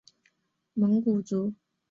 [0.73, 1.53] 蒙古族。